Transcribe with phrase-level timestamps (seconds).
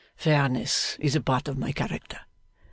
[0.15, 2.21] Fairness is a part of my character.